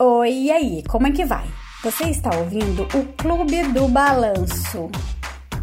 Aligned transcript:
Oi, 0.00 0.30
e 0.32 0.52
aí, 0.52 0.84
como 0.88 1.08
é 1.08 1.10
que 1.10 1.24
vai? 1.24 1.44
Você 1.82 2.04
está 2.04 2.30
ouvindo 2.38 2.84
o 2.96 3.04
Clube 3.14 3.64
do 3.72 3.88
Balanço. 3.88 4.88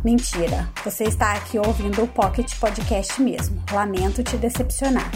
Mentira, 0.04 0.70
você 0.84 1.06
está 1.06 1.32
aqui 1.32 1.58
ouvindo 1.58 2.04
o 2.04 2.08
Pocket 2.10 2.54
Podcast 2.60 3.22
mesmo. 3.22 3.64
Lamento 3.72 4.22
te 4.22 4.36
decepcionar. 4.36 5.10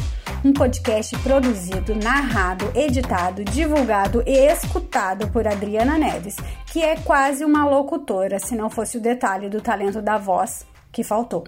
Um 0.45 0.53
podcast 0.53 1.17
produzido, 1.17 1.93
narrado, 1.95 2.71
editado, 2.73 3.43
divulgado 3.43 4.23
e 4.25 4.37
escutado 4.37 5.29
por 5.31 5.45
Adriana 5.45 5.97
Neves, 5.97 6.37
que 6.71 6.81
é 6.81 6.95
quase 6.95 7.43
uma 7.43 7.65
locutora, 7.65 8.39
se 8.39 8.55
não 8.55 8.69
fosse 8.69 8.97
o 8.97 9.01
detalhe 9.01 9.49
do 9.49 9.59
talento 9.59 10.01
da 10.01 10.17
voz 10.17 10.65
que 10.93 11.03
faltou. 11.03 11.43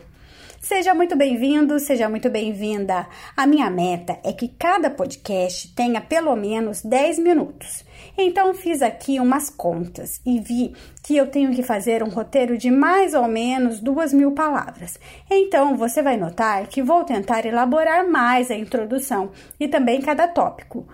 Seja 0.62 0.94
muito 0.94 1.16
bem-vindo, 1.16 1.80
seja 1.80 2.08
muito 2.08 2.30
bem-vinda. 2.30 3.08
A 3.36 3.48
minha 3.48 3.68
meta 3.68 4.20
é 4.24 4.32
que 4.32 4.48
cada 4.48 4.92
podcast 4.92 5.74
tenha 5.74 6.00
pelo 6.00 6.36
menos 6.36 6.84
10 6.84 7.18
minutos. 7.18 7.84
Então 8.16 8.54
fiz 8.54 8.84
aqui 8.84 9.20
umas 9.20 9.50
contas 9.50 10.22
e 10.24 10.40
vi 10.40 10.76
que 11.02 11.18
eu 11.18 11.26
tenho 11.26 11.52
que 11.52 11.64
fazer 11.64 12.04
um 12.04 12.10
roteiro 12.10 12.60
de 12.60 12.70
mais 12.70 13.16
ou 13.16 13.28
menos 13.28 13.80
duas 13.80 14.14
mil 14.14 14.34
palavras. 14.34 15.00
Então 15.28 15.76
você 15.76 16.04
vai 16.04 16.16
notar 16.16 16.68
que 16.68 16.84
vou 16.84 17.04
tentar 17.04 17.44
elaborar 17.44 18.08
mais 18.08 18.52
a 18.52 18.56
introdução 18.56 19.32
e 19.60 19.68
também 19.68 20.00
cada 20.00 20.28
tópico. 20.28 20.88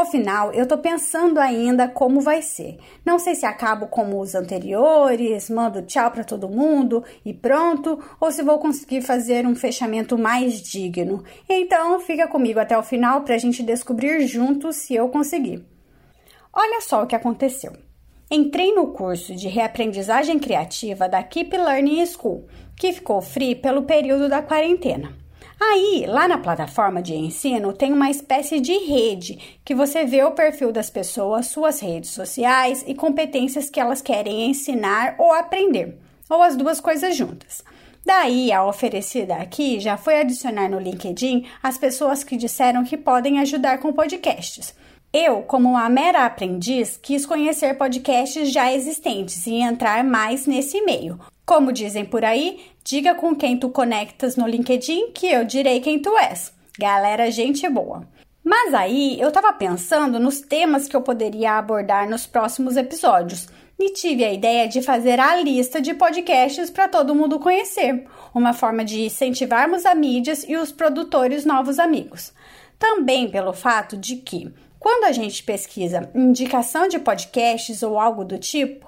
O 0.00 0.04
final, 0.04 0.52
eu 0.52 0.64
tô 0.64 0.78
pensando 0.78 1.40
ainda 1.40 1.88
como 1.88 2.20
vai 2.20 2.40
ser. 2.40 2.78
Não 3.04 3.18
sei 3.18 3.34
se 3.34 3.44
acabo 3.44 3.88
como 3.88 4.20
os 4.20 4.32
anteriores, 4.32 5.50
mando 5.50 5.82
tchau 5.82 6.08
para 6.12 6.22
todo 6.22 6.48
mundo 6.48 7.02
e 7.24 7.34
pronto, 7.34 7.98
ou 8.20 8.30
se 8.30 8.44
vou 8.44 8.60
conseguir 8.60 9.02
fazer 9.02 9.44
um 9.44 9.56
fechamento 9.56 10.16
mais 10.16 10.62
digno. 10.62 11.24
Então, 11.48 11.98
fica 11.98 12.28
comigo 12.28 12.60
até 12.60 12.78
o 12.78 12.82
final 12.84 13.22
para 13.22 13.34
a 13.34 13.38
gente 13.38 13.60
descobrir 13.60 14.24
juntos 14.24 14.76
se 14.76 14.94
eu 14.94 15.08
conseguir. 15.08 15.66
Olha 16.52 16.80
só 16.80 17.02
o 17.02 17.06
que 17.08 17.16
aconteceu. 17.16 17.72
Entrei 18.30 18.72
no 18.72 18.92
curso 18.92 19.34
de 19.34 19.48
reaprendizagem 19.48 20.38
criativa 20.38 21.08
da 21.08 21.24
Keep 21.24 21.56
Learning 21.56 22.06
School, 22.06 22.46
que 22.76 22.92
ficou 22.92 23.20
free 23.20 23.56
pelo 23.56 23.82
período 23.82 24.28
da 24.28 24.42
quarentena. 24.42 25.12
Aí, 25.60 26.06
lá 26.06 26.28
na 26.28 26.38
plataforma 26.38 27.02
de 27.02 27.14
ensino, 27.14 27.72
tem 27.72 27.92
uma 27.92 28.10
espécie 28.10 28.60
de 28.60 28.72
rede 28.78 29.58
que 29.64 29.74
você 29.74 30.04
vê 30.04 30.22
o 30.22 30.30
perfil 30.30 30.70
das 30.70 30.88
pessoas, 30.88 31.46
suas 31.46 31.80
redes 31.80 32.10
sociais 32.10 32.84
e 32.86 32.94
competências 32.94 33.68
que 33.68 33.80
elas 33.80 34.00
querem 34.00 34.48
ensinar 34.48 35.16
ou 35.18 35.32
aprender, 35.32 35.98
ou 36.30 36.42
as 36.42 36.56
duas 36.56 36.80
coisas 36.80 37.16
juntas. 37.16 37.64
Daí, 38.06 38.52
a 38.52 38.64
oferecida 38.64 39.34
aqui 39.34 39.80
já 39.80 39.96
foi 39.96 40.20
adicionar 40.20 40.68
no 40.68 40.78
LinkedIn 40.78 41.44
as 41.62 41.76
pessoas 41.76 42.22
que 42.22 42.36
disseram 42.36 42.84
que 42.84 42.96
podem 42.96 43.40
ajudar 43.40 43.78
com 43.78 43.92
podcasts. 43.92 44.74
Eu, 45.12 45.42
como 45.42 45.70
uma 45.70 45.88
mera 45.88 46.24
aprendiz, 46.24 46.98
quis 47.02 47.26
conhecer 47.26 47.76
podcasts 47.76 48.52
já 48.52 48.72
existentes 48.72 49.46
e 49.46 49.54
entrar 49.54 50.04
mais 50.04 50.46
nesse 50.46 50.80
meio. 50.82 51.18
Como 51.48 51.72
dizem 51.72 52.04
por 52.04 52.26
aí, 52.26 52.60
diga 52.84 53.14
com 53.14 53.34
quem 53.34 53.56
tu 53.56 53.70
conectas 53.70 54.36
no 54.36 54.46
LinkedIn 54.46 55.12
que 55.12 55.26
eu 55.26 55.46
direi 55.46 55.80
quem 55.80 55.98
tu 55.98 56.14
és. 56.18 56.52
Galera, 56.78 57.30
gente 57.30 57.66
boa. 57.70 58.06
Mas 58.44 58.74
aí 58.74 59.18
eu 59.18 59.32
tava 59.32 59.50
pensando 59.54 60.20
nos 60.20 60.42
temas 60.42 60.86
que 60.86 60.94
eu 60.94 61.00
poderia 61.00 61.52
abordar 61.52 62.06
nos 62.06 62.26
próximos 62.26 62.76
episódios 62.76 63.48
e 63.78 63.90
tive 63.94 64.26
a 64.26 64.32
ideia 64.34 64.68
de 64.68 64.82
fazer 64.82 65.18
a 65.18 65.36
lista 65.36 65.80
de 65.80 65.94
podcasts 65.94 66.68
para 66.68 66.86
todo 66.86 67.14
mundo 67.14 67.38
conhecer, 67.38 68.04
uma 68.34 68.52
forma 68.52 68.84
de 68.84 69.06
incentivarmos 69.06 69.86
a 69.86 69.94
mídias 69.94 70.44
e 70.46 70.54
os 70.54 70.70
produtores 70.70 71.46
novos 71.46 71.78
amigos. 71.78 72.30
Também 72.78 73.30
pelo 73.30 73.54
fato 73.54 73.96
de 73.96 74.16
que, 74.16 74.52
quando 74.78 75.04
a 75.04 75.12
gente 75.12 75.42
pesquisa 75.42 76.10
indicação 76.14 76.88
de 76.88 76.98
podcasts 76.98 77.82
ou 77.82 77.98
algo 77.98 78.22
do 78.22 78.36
tipo, 78.36 78.86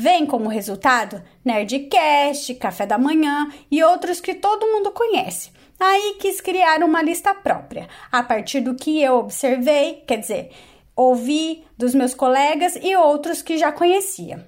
Vem 0.00 0.26
como 0.26 0.48
resultado 0.48 1.20
Nerdcast, 1.44 2.54
Café 2.54 2.86
da 2.86 2.96
Manhã 2.96 3.48
e 3.68 3.82
outros 3.82 4.20
que 4.20 4.32
todo 4.32 4.68
mundo 4.68 4.92
conhece. 4.92 5.50
Aí 5.76 6.14
quis 6.20 6.40
criar 6.40 6.84
uma 6.84 7.02
lista 7.02 7.34
própria, 7.34 7.88
a 8.12 8.22
partir 8.22 8.60
do 8.60 8.76
que 8.76 9.02
eu 9.02 9.16
observei, 9.16 10.04
quer 10.06 10.18
dizer, 10.18 10.50
ouvi 10.94 11.64
dos 11.76 11.96
meus 11.96 12.14
colegas 12.14 12.78
e 12.80 12.94
outros 12.94 13.42
que 13.42 13.58
já 13.58 13.72
conhecia. 13.72 14.46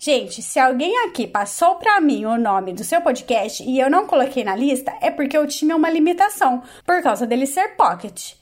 Gente, 0.00 0.42
se 0.42 0.58
alguém 0.58 1.06
aqui 1.06 1.28
passou 1.28 1.76
para 1.76 2.00
mim 2.00 2.24
o 2.24 2.36
nome 2.36 2.72
do 2.72 2.82
seu 2.82 3.00
podcast 3.00 3.62
e 3.62 3.78
eu 3.78 3.88
não 3.88 4.04
coloquei 4.04 4.42
na 4.42 4.56
lista, 4.56 4.92
é 5.00 5.12
porque 5.12 5.38
eu 5.38 5.46
tinha 5.46 5.76
uma 5.76 5.88
limitação, 5.88 6.60
por 6.84 7.00
causa 7.04 7.24
dele 7.24 7.46
ser 7.46 7.76
pocket. 7.76 8.32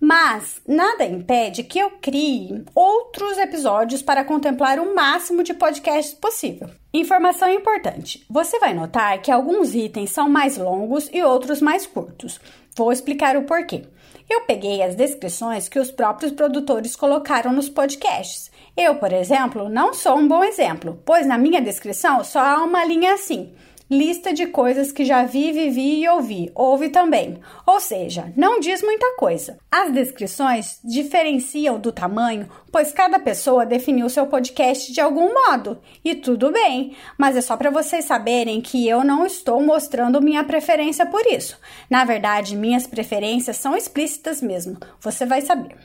Mas 0.00 0.62
nada 0.66 1.04
impede 1.04 1.62
que 1.62 1.78
eu 1.78 1.90
crie 2.00 2.64
outros 2.74 3.36
episódios 3.36 4.00
para 4.00 4.24
contemplar 4.24 4.78
o 4.78 4.94
máximo 4.94 5.42
de 5.42 5.52
podcasts 5.52 6.14
possível. 6.14 6.70
Informação 6.92 7.50
importante: 7.50 8.24
você 8.30 8.58
vai 8.58 8.72
notar 8.72 9.20
que 9.20 9.30
alguns 9.30 9.74
itens 9.74 10.10
são 10.10 10.26
mais 10.26 10.56
longos 10.56 11.10
e 11.12 11.22
outros 11.22 11.60
mais 11.60 11.86
curtos. 11.86 12.40
Vou 12.74 12.90
explicar 12.90 13.36
o 13.36 13.42
porquê. 13.42 13.82
Eu 14.28 14.42
peguei 14.42 14.82
as 14.82 14.94
descrições 14.94 15.68
que 15.68 15.78
os 15.78 15.90
próprios 15.90 16.32
produtores 16.32 16.96
colocaram 16.96 17.52
nos 17.52 17.68
podcasts. 17.68 18.50
Eu, 18.76 18.94
por 18.94 19.12
exemplo, 19.12 19.68
não 19.68 19.92
sou 19.92 20.16
um 20.16 20.26
bom 20.26 20.42
exemplo, 20.42 21.02
pois 21.04 21.26
na 21.26 21.36
minha 21.36 21.60
descrição 21.60 22.24
só 22.24 22.40
há 22.40 22.62
uma 22.62 22.84
linha 22.84 23.12
assim 23.12 23.52
lista 23.90 24.32
de 24.32 24.46
coisas 24.46 24.92
que 24.92 25.04
já 25.04 25.24
vi, 25.24 25.50
vivi 25.50 26.02
e 26.02 26.08
ouvi, 26.08 26.52
ouve 26.54 26.90
também. 26.90 27.40
Ou 27.66 27.80
seja, 27.80 28.32
não 28.36 28.60
diz 28.60 28.82
muita 28.82 29.16
coisa. 29.16 29.58
As 29.68 29.92
descrições 29.92 30.78
diferenciam 30.84 31.80
do 31.80 31.90
tamanho, 31.90 32.48
pois 32.70 32.92
cada 32.92 33.18
pessoa 33.18 33.66
definiu 33.66 34.08
seu 34.08 34.26
podcast 34.26 34.92
de 34.92 35.00
algum 35.00 35.34
modo. 35.34 35.80
E 36.04 36.14
tudo 36.14 36.52
bem, 36.52 36.96
mas 37.18 37.36
é 37.36 37.40
só 37.40 37.56
para 37.56 37.70
vocês 37.70 38.04
saberem 38.04 38.60
que 38.60 38.86
eu 38.88 39.02
não 39.02 39.26
estou 39.26 39.60
mostrando 39.60 40.22
minha 40.22 40.44
preferência 40.44 41.04
por 41.04 41.26
isso. 41.26 41.58
Na 41.90 42.04
verdade, 42.04 42.56
minhas 42.56 42.86
preferências 42.86 43.56
são 43.56 43.76
explícitas 43.76 44.40
mesmo. 44.40 44.78
Você 45.00 45.26
vai 45.26 45.40
saber. 45.40 45.76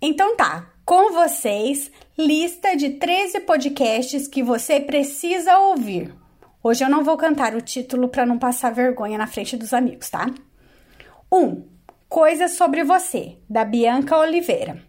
Então 0.00 0.36
tá, 0.36 0.70
com 0.84 1.12
vocês, 1.12 1.90
lista 2.16 2.76
de 2.76 2.90
13 2.90 3.40
podcasts 3.40 4.28
que 4.28 4.42
você 4.42 4.80
precisa 4.80 5.58
ouvir. 5.58 6.14
Hoje 6.62 6.84
eu 6.84 6.90
não 6.90 7.02
vou 7.02 7.16
cantar 7.16 7.54
o 7.54 7.62
título 7.62 8.08
para 8.08 8.26
não 8.26 8.38
passar 8.38 8.70
vergonha 8.70 9.16
na 9.16 9.26
frente 9.26 9.56
dos 9.56 9.72
amigos, 9.72 10.10
tá? 10.10 10.26
1. 11.32 11.38
Um, 11.38 11.70
Coisas 12.06 12.52
sobre 12.52 12.82
você, 12.82 13.38
da 13.48 13.64
Bianca 13.64 14.18
Oliveira. 14.18 14.82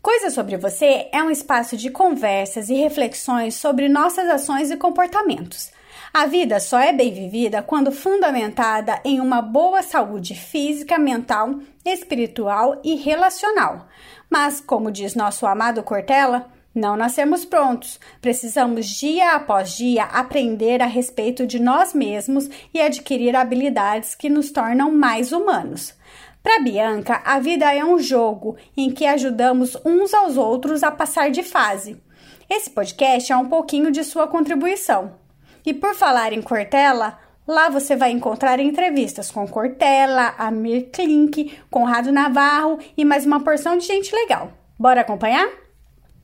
Coisas 0.00 0.32
sobre 0.32 0.56
você 0.56 1.08
é 1.12 1.20
um 1.22 1.30
espaço 1.30 1.76
de 1.76 1.90
conversas 1.90 2.70
e 2.70 2.74
reflexões 2.74 3.56
sobre 3.56 3.88
nossas 3.88 4.28
ações 4.30 4.70
e 4.70 4.76
comportamentos. 4.76 5.72
A 6.14 6.24
vida 6.24 6.60
só 6.60 6.78
é 6.78 6.92
bem 6.92 7.12
vivida 7.12 7.62
quando 7.62 7.92
fundamentada 7.92 9.00
em 9.04 9.20
uma 9.20 9.42
boa 9.42 9.82
saúde 9.82 10.34
física, 10.34 10.98
mental, 10.98 11.58
espiritual 11.84 12.80
e 12.84 12.94
relacional. 12.94 13.86
Mas, 14.30 14.60
como 14.60 14.90
diz 14.90 15.14
nosso 15.14 15.44
amado 15.46 15.82
Cortella, 15.82 16.48
não 16.78 16.96
nascemos 16.96 17.44
prontos. 17.44 18.00
Precisamos 18.20 18.86
dia 18.86 19.32
após 19.32 19.76
dia 19.76 20.04
aprender 20.04 20.80
a 20.80 20.86
respeito 20.86 21.46
de 21.46 21.58
nós 21.58 21.92
mesmos 21.92 22.48
e 22.72 22.80
adquirir 22.80 23.36
habilidades 23.36 24.14
que 24.14 24.30
nos 24.30 24.50
tornam 24.50 24.90
mais 24.90 25.32
humanos. 25.32 25.94
Para 26.42 26.60
Bianca, 26.60 27.20
a 27.24 27.38
vida 27.40 27.70
é 27.74 27.84
um 27.84 27.98
jogo 27.98 28.56
em 28.76 28.90
que 28.90 29.04
ajudamos 29.04 29.76
uns 29.84 30.14
aos 30.14 30.36
outros 30.36 30.82
a 30.82 30.90
passar 30.90 31.30
de 31.30 31.42
fase. 31.42 32.00
Esse 32.48 32.70
podcast 32.70 33.30
é 33.30 33.36
um 33.36 33.48
pouquinho 33.48 33.90
de 33.90 34.02
sua 34.02 34.26
contribuição. 34.26 35.12
E 35.66 35.74
por 35.74 35.94
falar 35.94 36.32
em 36.32 36.40
Cortella, 36.40 37.18
lá 37.46 37.68
você 37.68 37.94
vai 37.96 38.12
encontrar 38.12 38.60
entrevistas 38.60 39.30
com 39.30 39.46
Cortella, 39.46 40.34
Amir 40.38 40.88
Klink, 40.90 41.58
Conrado 41.70 42.10
Navarro 42.10 42.78
e 42.96 43.04
mais 43.04 43.26
uma 43.26 43.40
porção 43.40 43.76
de 43.76 43.84
gente 43.84 44.14
legal. 44.14 44.52
Bora 44.78 45.02
acompanhar? 45.02 45.67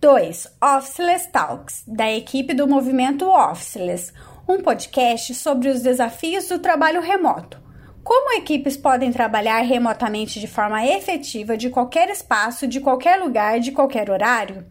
2. 0.04 0.58
Officeless 0.62 1.26
Talks, 1.32 1.82
da 1.88 2.12
equipe 2.12 2.52
do 2.52 2.68
movimento 2.68 3.26
Officeless, 3.26 4.12
um 4.46 4.60
podcast 4.60 5.34
sobre 5.34 5.70
os 5.70 5.80
desafios 5.80 6.46
do 6.46 6.58
trabalho 6.58 7.00
remoto. 7.00 7.58
Como 8.02 8.36
equipes 8.36 8.76
podem 8.76 9.10
trabalhar 9.10 9.62
remotamente 9.62 10.38
de 10.38 10.46
forma 10.46 10.86
efetiva 10.86 11.56
de 11.56 11.70
qualquer 11.70 12.10
espaço, 12.10 12.66
de 12.66 12.80
qualquer 12.80 13.18
lugar, 13.18 13.58
de 13.60 13.72
qualquer 13.72 14.10
horário? 14.10 14.66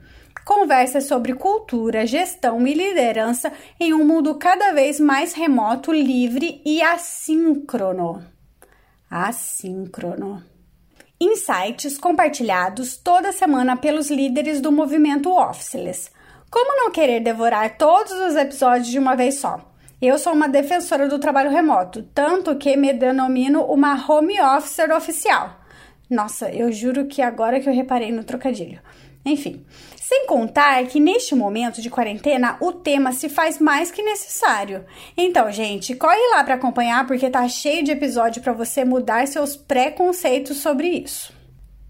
Conversa 0.45 1.01
sobre 1.01 1.33
cultura, 1.33 2.05
gestão 2.05 2.67
e 2.67 2.75
liderança 2.75 3.51
em 3.79 3.91
um 3.91 4.05
mundo 4.05 4.35
cada 4.35 4.71
vez 4.71 4.99
mais 4.99 5.33
remoto, 5.33 5.91
livre 5.91 6.61
e 6.63 6.79
assíncrono. 6.79 8.23
Assíncrono 9.09 10.52
insights 11.23 11.97
compartilhados 11.97 12.97
toda 12.97 13.31
semana 13.31 13.77
pelos 13.77 14.11
líderes 14.11 14.59
do 14.59 14.71
movimento 14.71 15.31
Officeless. 15.31 16.11
Como 16.51 16.75
não 16.75 16.91
querer 16.91 17.21
devorar 17.21 17.77
todos 17.77 18.11
os 18.11 18.35
episódios 18.35 18.87
de 18.87 18.99
uma 18.99 19.15
vez 19.15 19.35
só? 19.35 19.59
Eu 20.01 20.19
sou 20.19 20.33
uma 20.33 20.49
defensora 20.49 21.07
do 21.07 21.17
trabalho 21.17 21.49
remoto, 21.49 22.03
tanto 22.13 22.57
que 22.57 22.75
me 22.75 22.91
denomino 22.91 23.63
uma 23.63 23.93
home 24.05 24.39
officer 24.41 24.91
oficial. 24.91 25.61
Nossa, 26.09 26.51
eu 26.51 26.71
juro 26.71 27.05
que 27.05 27.21
agora 27.21 27.59
que 27.59 27.69
eu 27.69 27.73
reparei 27.73 28.11
no 28.11 28.23
trocadilho. 28.23 28.81
Enfim, 29.25 29.65
sem 29.95 30.27
contar 30.27 30.85
que 30.87 30.99
neste 30.99 31.33
momento 31.33 31.81
de 31.81 31.89
quarentena 31.89 32.57
o 32.59 32.73
tema 32.73 33.13
se 33.13 33.29
faz 33.29 33.57
mais 33.59 33.89
que 33.89 34.03
necessário. 34.03 34.85
Então, 35.15 35.49
gente, 35.51 35.95
corre 35.95 36.29
lá 36.31 36.43
para 36.43 36.55
acompanhar 36.55 37.07
porque 37.07 37.29
tá 37.29 37.47
cheio 37.47 37.83
de 37.83 37.91
episódio 37.91 38.41
para 38.41 38.51
você 38.51 38.83
mudar 38.83 39.27
seus 39.27 39.55
preconceitos 39.55 40.57
sobre 40.57 40.89
isso. 40.89 41.33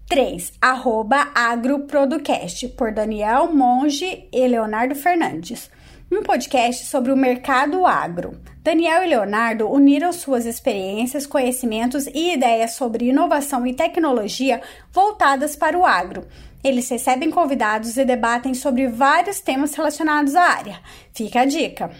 3. 0.08 0.52
Arroba 0.60 1.32
AgroProducast, 1.34 2.68
por 2.68 2.92
Daniel 2.92 3.52
Monge 3.52 4.28
e 4.32 4.46
Leonardo 4.46 4.94
Fernandes. 4.94 5.70
Um 6.12 6.22
podcast 6.22 6.84
sobre 6.86 7.10
o 7.10 7.16
mercado 7.16 7.84
agro. 7.84 8.38
Daniel 8.62 9.02
e 9.02 9.08
Leonardo 9.08 9.68
uniram 9.68 10.12
suas 10.12 10.46
experiências, 10.46 11.26
conhecimentos 11.26 12.06
e 12.06 12.34
ideias 12.34 12.72
sobre 12.74 13.08
inovação 13.08 13.66
e 13.66 13.74
tecnologia 13.74 14.60
voltadas 14.92 15.56
para 15.56 15.76
o 15.76 15.84
agro. 15.84 16.26
Eles 16.64 16.88
recebem 16.88 17.30
convidados 17.30 17.98
e 17.98 18.06
debatem 18.06 18.54
sobre 18.54 18.88
vários 18.88 19.38
temas 19.38 19.74
relacionados 19.74 20.34
à 20.34 20.44
área. 20.44 20.80
Fica 21.12 21.42
a 21.42 21.44
dica. 21.44 21.90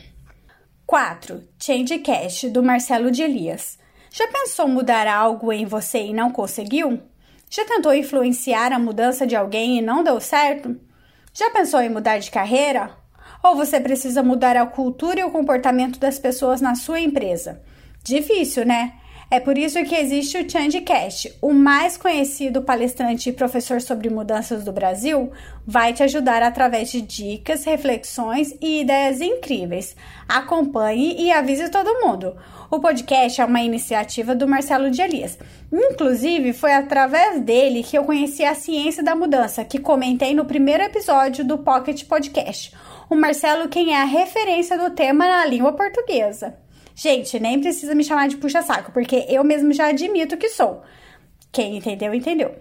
4. 0.87 1.43
Changecast, 1.59 2.49
do 2.49 2.63
Marcelo 2.63 3.11
de 3.11 3.23
Elias. 3.23 3.79
Já 4.11 4.27
pensou 4.29 4.67
mudar 4.67 5.07
algo 5.07 5.53
em 5.53 5.67
você 5.67 6.07
e 6.07 6.15
não 6.15 6.31
conseguiu? 6.31 6.99
Já 7.51 7.67
tentou 7.67 7.93
influenciar 7.93 8.73
a 8.73 8.79
mudança 8.79 9.27
de 9.27 9.37
alguém 9.37 9.79
e 9.79 9.83
não 9.83 10.03
deu 10.03 10.19
certo? 10.19 10.81
Já 11.35 11.51
pensou 11.51 11.83
em 11.83 11.91
mudar 11.91 12.17
de 12.17 12.31
carreira? 12.31 12.91
Ou 13.43 13.55
você 13.55 13.79
precisa 13.79 14.23
mudar 14.23 14.57
a 14.57 14.65
cultura 14.65 15.21
e 15.21 15.25
o 15.25 15.31
comportamento 15.31 15.99
das 15.99 16.19
pessoas 16.19 16.63
na 16.63 16.75
sua 16.75 17.01
empresa? 17.01 17.63
Difícil, 18.03 18.65
né? 18.65 18.95
É 19.31 19.41
por 19.41 19.57
isso 19.57 19.83
que 19.85 19.95
existe 19.95 20.39
o 20.39 20.49
Changecast, 20.49 21.37
o 21.41 21.53
mais 21.53 21.97
conhecido 21.97 22.63
palestrante 22.63 23.31
e 23.31 23.33
professor 23.33 23.81
sobre 23.81 24.11
mudanças 24.11 24.65
do 24.65 24.73
Brasil, 24.73 25.33
vai 25.67 25.93
te 25.93 26.03
ajudar 26.03 26.43
através 26.43 26.91
de 26.91 27.01
dicas, 27.01 27.65
reflexões 27.65 28.55
e 28.61 28.83
ideias 28.83 29.21
incríveis. 29.21 29.97
Acompanhe 30.29 31.17
e 31.19 31.33
avise 31.33 31.71
todo 31.71 32.01
mundo. 32.07 32.37
O 32.71 32.81
podcast 32.81 33.41
é 33.41 33.45
uma 33.45 33.63
iniciativa 33.63 34.35
do 34.35 34.49
Marcelo 34.49 34.91
de 34.91 35.01
Elias. 35.01 35.39
Inclusive, 35.73 36.53
foi 36.53 36.73
através 36.73 37.41
dele 37.41 37.83
que 37.83 37.97
eu 37.97 38.05
conheci 38.05 38.45
a 38.45 38.55
ciência 38.55 39.03
da 39.03 39.15
mudança, 39.15 39.65
que 39.65 39.79
comentei 39.79 40.35
no 40.35 40.45
primeiro 40.45 40.83
episódio 40.83 41.45
do 41.45 41.59
Pocket 41.59 42.05
Podcast. 42.05 42.73
O 43.09 43.15
Marcelo, 43.15 43.69
quem 43.69 43.95
é 43.95 44.01
a 44.01 44.05
referência 44.05 44.79
do 44.79 44.91
tema 44.91 45.27
na 45.27 45.47
língua 45.47 45.73
portuguesa. 45.73 46.64
Gente, 46.95 47.41
nem 47.41 47.61
precisa 47.61 47.95
me 47.95 48.05
chamar 48.05 48.29
de 48.29 48.37
puxa-saco, 48.37 48.93
porque 48.93 49.27
eu 49.29 49.43
mesmo 49.43 49.73
já 49.73 49.89
admito 49.89 50.37
que 50.37 50.49
sou. 50.49 50.83
Quem 51.51 51.77
entendeu, 51.77 52.15
entendeu. 52.15 52.55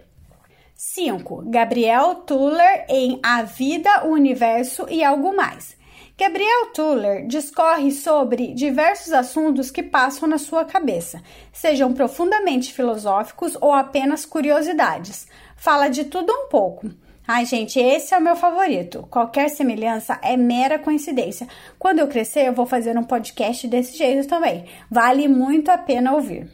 5. 0.76 1.50
Gabriel 1.50 2.16
Tuller 2.16 2.86
em 2.90 3.20
A 3.22 3.44
Vida, 3.44 4.06
o 4.06 4.10
Universo 4.10 4.88
e 4.90 5.04
Algo 5.04 5.36
Mais. 5.36 5.78
Gabriel 6.18 6.68
Tuller 6.74 7.26
discorre 7.28 7.92
sobre 7.92 8.54
diversos 8.54 9.14
assuntos 9.14 9.72
que 9.72 9.82
passam 9.82 10.28
na 10.28 10.38
sua 10.38 10.64
cabeça, 10.64 11.22
sejam 11.52 11.94
profundamente 11.94 12.72
filosóficos 12.72 13.58
ou 13.60 13.74
apenas 13.74 14.26
curiosidades. 14.26 15.28
Fala 15.56 15.88
de 15.88 16.06
tudo 16.06 16.32
um 16.32 16.50
pouco. 16.50 16.90
Ai, 17.26 17.46
gente, 17.46 17.80
esse 17.80 18.14
é 18.14 18.18
o 18.18 18.22
meu 18.22 18.36
favorito. 18.36 19.08
Qualquer 19.10 19.50
semelhança 19.50 20.20
é 20.22 20.36
mera 20.36 20.78
coincidência. 20.78 21.48
Quando 21.80 22.00
eu 22.00 22.08
crescer, 22.08 22.48
eu 22.48 22.54
vou 22.54 22.66
fazer 22.66 22.98
um 22.98 23.04
podcast 23.04 23.66
desse 23.68 23.98
jeito 23.98 24.28
também. 24.28 24.66
Vale 24.92 25.28
muito 25.30 25.70
a 25.72 25.78
pena 25.78 26.14
ouvir. 26.14 26.50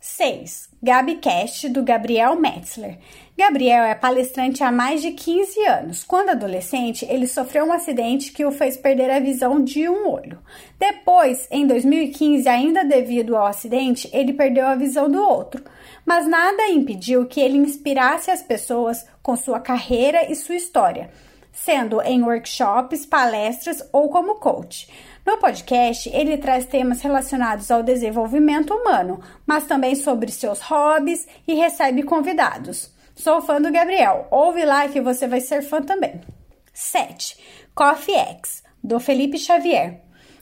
6. 0.00 0.67
GabiCast, 0.80 1.68
do 1.70 1.82
Gabriel 1.82 2.36
Metzler. 2.36 2.98
Gabriel 3.36 3.82
é 3.82 3.96
palestrante 3.96 4.62
há 4.62 4.70
mais 4.70 5.02
de 5.02 5.10
15 5.10 5.60
anos. 5.66 6.04
Quando 6.04 6.30
adolescente, 6.30 7.04
ele 7.08 7.26
sofreu 7.26 7.64
um 7.64 7.72
acidente 7.72 8.30
que 8.30 8.44
o 8.44 8.52
fez 8.52 8.76
perder 8.76 9.10
a 9.10 9.18
visão 9.18 9.62
de 9.62 9.88
um 9.88 10.08
olho. 10.08 10.38
Depois, 10.78 11.48
em 11.50 11.66
2015, 11.66 12.48
ainda 12.48 12.84
devido 12.84 13.36
ao 13.36 13.46
acidente, 13.46 14.08
ele 14.12 14.32
perdeu 14.32 14.66
a 14.66 14.76
visão 14.76 15.10
do 15.10 15.20
outro. 15.20 15.64
Mas 16.06 16.28
nada 16.28 16.68
impediu 16.68 17.26
que 17.26 17.40
ele 17.40 17.58
inspirasse 17.58 18.30
as 18.30 18.42
pessoas 18.42 19.04
com 19.20 19.34
sua 19.34 19.58
carreira 19.58 20.30
e 20.30 20.36
sua 20.36 20.54
história, 20.54 21.10
sendo 21.52 22.00
em 22.02 22.22
workshops, 22.22 23.04
palestras 23.04 23.82
ou 23.92 24.08
como 24.08 24.36
coach. 24.36 24.88
No 25.28 25.36
podcast, 25.36 26.08
ele 26.08 26.38
traz 26.38 26.64
temas 26.64 27.02
relacionados 27.02 27.70
ao 27.70 27.82
desenvolvimento 27.82 28.72
humano, 28.72 29.20
mas 29.46 29.66
também 29.66 29.94
sobre 29.94 30.32
seus 30.32 30.62
hobbies 30.62 31.28
e 31.46 31.52
recebe 31.52 32.02
convidados. 32.02 32.90
Sou 33.14 33.42
fã 33.42 33.60
do 33.60 33.70
Gabriel, 33.70 34.26
ouve 34.30 34.64
lá 34.64 34.88
que 34.88 35.02
você 35.02 35.28
vai 35.28 35.42
ser 35.42 35.60
fã 35.60 35.82
também. 35.82 36.18
7. 36.72 37.36
Coffee 37.74 38.14
X, 38.14 38.62
do 38.82 38.98
Felipe 38.98 39.36
Xavier. 39.38 40.00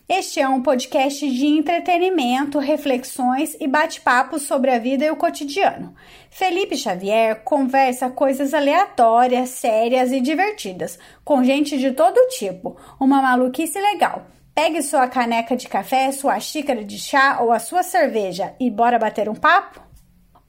Este 0.08 0.38
é 0.38 0.48
um 0.48 0.62
podcast 0.62 1.28
de 1.28 1.46
entretenimento, 1.46 2.60
reflexões 2.60 3.56
e 3.58 3.66
bate-papo 3.66 4.38
sobre 4.38 4.70
a 4.70 4.78
vida 4.78 5.04
e 5.04 5.10
o 5.10 5.16
cotidiano. 5.16 5.96
Felipe 6.30 6.76
Xavier 6.76 7.42
conversa 7.42 8.08
coisas 8.08 8.54
aleatórias, 8.54 9.48
sérias 9.48 10.12
e 10.12 10.20
divertidas, 10.20 10.96
com 11.24 11.42
gente 11.42 11.76
de 11.76 11.90
todo 11.90 12.28
tipo, 12.28 12.76
uma 13.00 13.20
maluquice 13.20 13.80
legal. 13.80 14.24
Pegue 14.56 14.82
sua 14.82 15.06
caneca 15.06 15.54
de 15.54 15.68
café, 15.68 16.10
sua 16.10 16.40
xícara 16.40 16.82
de 16.82 16.98
chá 16.98 17.40
ou 17.42 17.52
a 17.52 17.58
sua 17.58 17.82
cerveja 17.82 18.54
e 18.58 18.70
bora 18.70 18.98
bater 18.98 19.28
um 19.28 19.34
papo? 19.34 19.82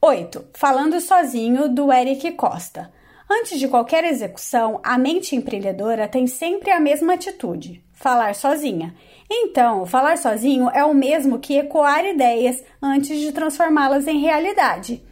8. 0.01 0.45
Falando 0.54 1.01
sozinho 1.01 1.68
do 1.68 1.92
Eric 1.92 2.31
Costa. 2.31 2.89
Antes 3.30 3.59
de 3.59 3.68
qualquer 3.68 4.06
execução, 4.06 4.80
a 4.81 4.98
mente 4.98 5.36
empreendedora 5.36 6.07
tem 6.07 6.25
sempre 6.25 6.71
a 6.71 6.80
mesma 6.80 7.15
atitude: 7.15 7.83
falar 7.92 8.33
sozinha. 8.33 8.95
Então, 9.30 9.86
falar 9.86 10.18
sozinho 10.18 10.69
é 10.69 10.86
o 10.86 10.94
mesmo 10.94 11.38
que 11.38 11.57
ecoar 11.57 12.06
ideias 12.06 12.63
antes 12.81 13.19
de 13.19 13.33
transformá-las 13.33 14.07
em 14.07 14.21
realidade. 14.21 15.04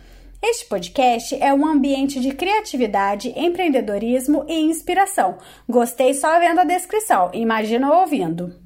Este 0.41 0.67
podcast 0.67 1.35
é 1.35 1.53
um 1.53 1.65
ambiente 1.65 2.21
de 2.21 2.31
criatividade, 2.31 3.33
empreendedorismo 3.35 4.45
e 4.47 4.57
inspiração. 4.57 5.37
Gostei 5.67 6.13
só 6.13 6.39
vendo 6.39 6.61
a 6.61 6.63
descrição, 6.63 7.29
imagina 7.33 7.93
ouvindo. 7.93 8.63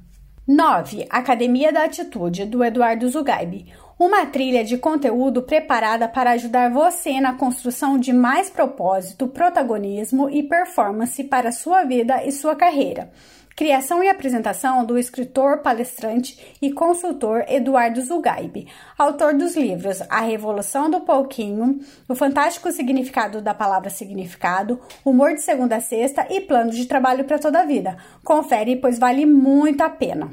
9. 0.52 1.06
Academia 1.08 1.72
da 1.72 1.84
Atitude, 1.84 2.44
do 2.44 2.64
Eduardo 2.64 3.08
Zugaibe. 3.08 3.72
Uma 3.96 4.26
trilha 4.26 4.64
de 4.64 4.76
conteúdo 4.76 5.42
preparada 5.42 6.08
para 6.08 6.32
ajudar 6.32 6.70
você 6.70 7.20
na 7.20 7.34
construção 7.34 7.96
de 7.96 8.12
mais 8.12 8.50
propósito, 8.50 9.28
protagonismo 9.28 10.28
e 10.28 10.42
performance 10.42 11.22
para 11.22 11.52
sua 11.52 11.84
vida 11.84 12.24
e 12.24 12.32
sua 12.32 12.56
carreira. 12.56 13.12
Criação 13.54 14.02
e 14.02 14.08
apresentação 14.08 14.86
do 14.86 14.98
escritor, 14.98 15.58
palestrante 15.58 16.56
e 16.62 16.72
consultor 16.72 17.44
Eduardo 17.46 18.00
Zugaibe, 18.00 18.66
autor 18.96 19.34
dos 19.34 19.54
livros 19.54 20.00
A 20.08 20.20
Revolução 20.20 20.90
do 20.90 21.00
Pouquinho, 21.00 21.78
O 22.08 22.14
Fantástico 22.14 22.72
Significado 22.72 23.42
da 23.42 23.52
Palavra 23.52 23.90
Significado, 23.90 24.80
Humor 25.04 25.34
de 25.34 25.42
Segunda 25.42 25.76
a 25.76 25.80
Sexta 25.80 26.26
e 26.30 26.40
Plano 26.40 26.70
de 26.70 26.86
Trabalho 26.86 27.24
para 27.24 27.38
Toda 27.38 27.60
a 27.60 27.66
Vida. 27.66 27.98
Confere, 28.24 28.76
pois 28.76 28.98
vale 28.98 29.26
muito 29.26 29.82
a 29.82 29.90
pena. 29.90 30.30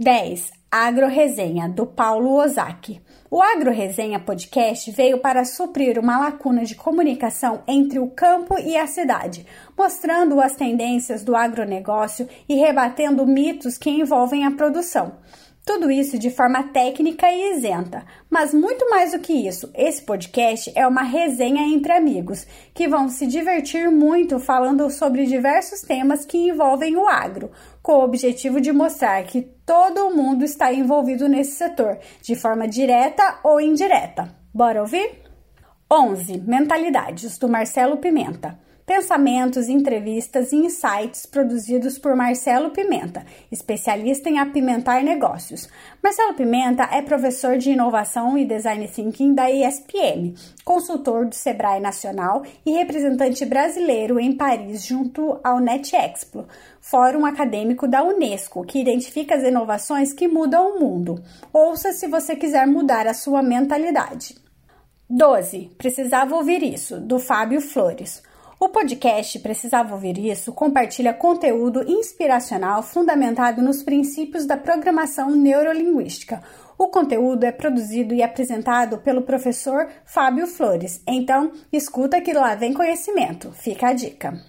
10. 0.00 0.52
Agro 0.70 1.08
Resenha, 1.08 1.68
do 1.68 1.84
Paulo 1.84 2.36
Ozaki. 2.36 3.02
O 3.28 3.42
Agro 3.42 3.72
Resenha 3.72 4.20
Podcast 4.20 4.92
veio 4.92 5.18
para 5.18 5.44
suprir 5.44 5.98
uma 5.98 6.20
lacuna 6.20 6.64
de 6.64 6.76
comunicação 6.76 7.64
entre 7.66 7.98
o 7.98 8.06
campo 8.06 8.56
e 8.60 8.76
a 8.76 8.86
cidade, 8.86 9.44
mostrando 9.76 10.40
as 10.40 10.54
tendências 10.54 11.24
do 11.24 11.34
agronegócio 11.34 12.28
e 12.48 12.54
rebatendo 12.54 13.26
mitos 13.26 13.76
que 13.76 13.90
envolvem 13.90 14.46
a 14.46 14.52
produção. 14.52 15.14
Tudo 15.68 15.90
isso 15.90 16.18
de 16.18 16.30
forma 16.30 16.62
técnica 16.62 17.30
e 17.30 17.52
isenta. 17.52 18.02
Mas 18.30 18.54
muito 18.54 18.88
mais 18.88 19.12
do 19.12 19.18
que 19.18 19.34
isso, 19.34 19.70
esse 19.74 20.00
podcast 20.00 20.72
é 20.74 20.86
uma 20.86 21.02
resenha 21.02 21.60
entre 21.62 21.92
amigos 21.92 22.46
que 22.72 22.88
vão 22.88 23.10
se 23.10 23.26
divertir 23.26 23.90
muito 23.90 24.38
falando 24.38 24.88
sobre 24.88 25.26
diversos 25.26 25.82
temas 25.82 26.24
que 26.24 26.38
envolvem 26.38 26.96
o 26.96 27.06
agro, 27.06 27.50
com 27.82 27.92
o 27.92 28.02
objetivo 28.02 28.62
de 28.62 28.72
mostrar 28.72 29.22
que 29.24 29.42
todo 29.66 30.10
mundo 30.10 30.42
está 30.42 30.72
envolvido 30.72 31.28
nesse 31.28 31.56
setor, 31.56 31.98
de 32.22 32.34
forma 32.34 32.66
direta 32.66 33.38
ou 33.44 33.60
indireta. 33.60 34.34
Bora 34.54 34.80
ouvir? 34.80 35.20
11. 35.92 36.44
Mentalidades, 36.46 37.36
do 37.36 37.46
Marcelo 37.46 37.98
Pimenta. 37.98 38.58
Pensamentos, 38.88 39.68
entrevistas 39.68 40.50
e 40.50 40.56
insights 40.56 41.26
produzidos 41.26 41.98
por 41.98 42.16
Marcelo 42.16 42.70
Pimenta, 42.70 43.22
especialista 43.52 44.30
em 44.30 44.38
apimentar 44.38 45.04
negócios. 45.04 45.68
Marcelo 46.02 46.32
Pimenta 46.32 46.84
é 46.84 47.02
professor 47.02 47.58
de 47.58 47.70
inovação 47.70 48.38
e 48.38 48.46
design 48.46 48.88
thinking 48.88 49.34
da 49.34 49.50
ESPM, 49.50 50.34
consultor 50.64 51.26
do 51.26 51.34
Sebrae 51.34 51.80
Nacional 51.80 52.42
e 52.64 52.70
representante 52.70 53.44
brasileiro 53.44 54.18
em 54.18 54.34
Paris 54.34 54.86
junto 54.86 55.38
ao 55.44 55.60
NetExpo, 55.60 56.46
fórum 56.80 57.26
acadêmico 57.26 57.86
da 57.86 58.02
Unesco, 58.02 58.64
que 58.64 58.80
identifica 58.80 59.34
as 59.34 59.42
inovações 59.42 60.14
que 60.14 60.26
mudam 60.26 60.76
o 60.76 60.80
mundo. 60.80 61.22
Ouça 61.52 61.92
se 61.92 62.08
você 62.08 62.34
quiser 62.34 62.66
mudar 62.66 63.06
a 63.06 63.12
sua 63.12 63.42
mentalidade. 63.42 64.34
12. 65.10 65.72
Precisava 65.76 66.34
ouvir 66.34 66.62
isso, 66.62 66.98
do 66.98 67.18
Fábio 67.18 67.60
Flores. 67.60 68.26
O 68.60 68.68
podcast 68.68 69.38
Precisava 69.38 69.94
Ouvir 69.94 70.18
Isso 70.18 70.52
compartilha 70.52 71.14
conteúdo 71.14 71.88
inspiracional 71.88 72.82
fundamentado 72.82 73.62
nos 73.62 73.84
princípios 73.84 74.46
da 74.46 74.56
programação 74.56 75.30
neurolinguística. 75.30 76.42
O 76.76 76.88
conteúdo 76.88 77.44
é 77.44 77.52
produzido 77.52 78.12
e 78.12 78.20
apresentado 78.20 78.98
pelo 78.98 79.22
professor 79.22 79.88
Fábio 80.04 80.48
Flores. 80.48 81.00
Então, 81.06 81.52
escuta 81.72 82.20
que 82.20 82.32
lá 82.32 82.56
vem 82.56 82.74
conhecimento. 82.74 83.52
Fica 83.52 83.90
a 83.90 83.92
dica. 83.92 84.42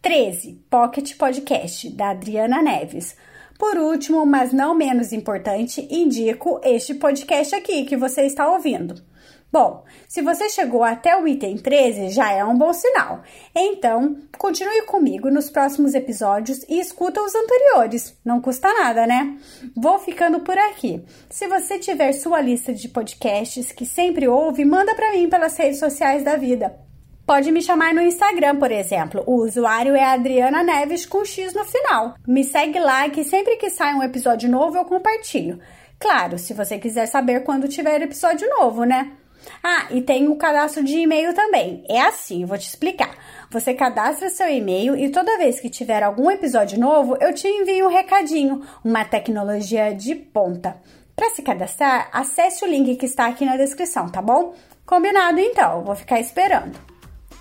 13. 0.00 0.64
Pocket 0.70 1.14
Podcast, 1.18 1.90
da 1.90 2.12
Adriana 2.12 2.62
Neves. 2.62 3.14
Por 3.58 3.76
último, 3.76 4.24
mas 4.24 4.54
não 4.54 4.74
menos 4.74 5.12
importante, 5.12 5.86
indico 5.90 6.58
este 6.64 6.94
podcast 6.94 7.54
aqui 7.54 7.84
que 7.84 7.94
você 7.94 8.22
está 8.22 8.50
ouvindo. 8.50 9.09
Bom, 9.52 9.82
se 10.06 10.22
você 10.22 10.48
chegou 10.48 10.84
até 10.84 11.16
o 11.16 11.26
item 11.26 11.56
13, 11.56 12.10
já 12.10 12.32
é 12.32 12.44
um 12.44 12.56
bom 12.56 12.72
sinal. 12.72 13.22
Então, 13.52 14.16
continue 14.38 14.82
comigo 14.82 15.28
nos 15.28 15.50
próximos 15.50 15.92
episódios 15.94 16.64
e 16.68 16.78
escuta 16.78 17.20
os 17.20 17.34
anteriores. 17.34 18.16
Não 18.24 18.40
custa 18.40 18.72
nada, 18.72 19.08
né? 19.08 19.36
Vou 19.76 19.98
ficando 19.98 20.40
por 20.40 20.56
aqui. 20.56 21.04
Se 21.28 21.48
você 21.48 21.80
tiver 21.80 22.12
sua 22.12 22.40
lista 22.40 22.72
de 22.72 22.88
podcasts 22.88 23.72
que 23.72 23.84
sempre 23.84 24.28
ouve, 24.28 24.64
manda 24.64 24.94
para 24.94 25.12
mim 25.12 25.28
pelas 25.28 25.56
redes 25.56 25.80
sociais 25.80 26.22
da 26.22 26.36
vida. 26.36 26.72
Pode 27.26 27.50
me 27.50 27.62
chamar 27.62 27.92
no 27.92 28.02
Instagram, 28.02 28.56
por 28.56 28.70
exemplo. 28.70 29.22
O 29.26 29.42
usuário 29.44 29.96
é 29.96 30.04
Adriana 30.04 30.62
Neves 30.62 31.06
com 31.06 31.24
X 31.24 31.54
no 31.54 31.64
final. 31.64 32.14
Me 32.26 32.44
segue 32.44 32.78
lá 32.78 33.08
que 33.08 33.24
sempre 33.24 33.56
que 33.56 33.70
sai 33.70 33.94
um 33.94 34.02
episódio 34.02 34.48
novo 34.48 34.76
eu 34.76 34.84
compartilho. 34.84 35.60
Claro, 35.98 36.38
se 36.38 36.54
você 36.54 36.78
quiser 36.78 37.06
saber 37.06 37.44
quando 37.44 37.68
tiver 37.68 38.00
episódio 38.00 38.48
novo, 38.48 38.84
né? 38.84 39.12
Ah, 39.62 39.86
e 39.90 40.00
tem 40.02 40.28
o 40.28 40.36
cadastro 40.36 40.82
de 40.82 40.98
e-mail 40.98 41.34
também. 41.34 41.84
É 41.88 42.00
assim, 42.00 42.44
vou 42.44 42.56
te 42.56 42.68
explicar. 42.68 43.16
Você 43.50 43.74
cadastra 43.74 44.28
seu 44.28 44.48
e-mail 44.48 44.96
e 44.96 45.10
toda 45.10 45.38
vez 45.38 45.60
que 45.60 45.68
tiver 45.68 46.02
algum 46.02 46.30
episódio 46.30 46.78
novo, 46.78 47.16
eu 47.20 47.34
te 47.34 47.48
envio 47.48 47.86
um 47.86 47.90
recadinho, 47.90 48.62
uma 48.84 49.04
tecnologia 49.04 49.94
de 49.94 50.14
ponta. 50.14 50.76
Para 51.14 51.30
se 51.30 51.42
cadastrar, 51.42 52.08
acesse 52.12 52.64
o 52.64 52.68
link 52.68 52.96
que 52.96 53.04
está 53.04 53.26
aqui 53.26 53.44
na 53.44 53.56
descrição, 53.56 54.08
tá 54.08 54.22
bom? 54.22 54.54
Combinado 54.86 55.38
então, 55.38 55.82
vou 55.82 55.94
ficar 55.94 56.18
esperando. 56.18 56.78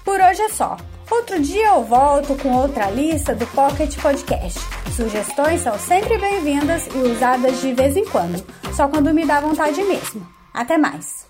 Por 0.03 0.19
hoje 0.19 0.41
é 0.41 0.49
só. 0.49 0.75
Outro 1.09 1.39
dia 1.39 1.69
eu 1.69 1.83
volto 1.83 2.35
com 2.35 2.55
outra 2.55 2.91
lista 2.91 3.33
do 3.33 3.47
Pocket 3.47 3.95
Podcast. 3.99 4.59
Sugestões 4.95 5.61
são 5.61 5.77
sempre 5.79 6.17
bem-vindas 6.17 6.87
e 6.87 6.97
usadas 6.97 7.61
de 7.61 7.73
vez 7.73 7.95
em 7.95 8.05
quando, 8.05 8.43
só 8.75 8.87
quando 8.87 9.13
me 9.13 9.25
dá 9.25 9.39
vontade 9.39 9.81
mesmo. 9.83 10.27
Até 10.53 10.77
mais! 10.77 11.28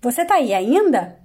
Você 0.00 0.24
tá 0.24 0.36
aí 0.36 0.54
ainda? 0.54 1.18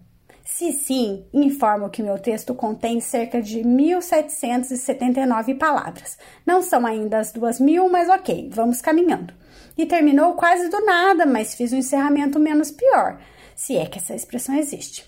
Se 0.43 0.73
sim, 0.73 1.25
informo 1.31 1.91
que 1.91 2.01
meu 2.01 2.17
texto 2.17 2.55
contém 2.55 2.99
cerca 2.99 3.39
de 3.39 3.59
1.779 3.59 5.57
palavras. 5.59 6.17
Não 6.43 6.63
são 6.63 6.83
ainda 6.85 7.19
as 7.19 7.31
duas 7.31 7.59
mil, 7.59 7.87
mas 7.87 8.09
ok, 8.09 8.49
vamos 8.51 8.81
caminhando. 8.81 9.31
E 9.77 9.85
terminou 9.85 10.33
quase 10.33 10.69
do 10.69 10.83
nada, 10.83 11.23
mas 11.25 11.53
fiz 11.53 11.71
um 11.71 11.77
encerramento 11.77 12.39
menos 12.39 12.71
pior, 12.71 13.21
se 13.55 13.77
é 13.77 13.85
que 13.85 13.99
essa 13.99 14.15
expressão 14.15 14.55
existe. 14.55 15.05